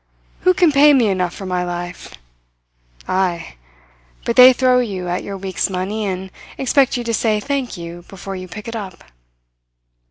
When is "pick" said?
8.47-8.67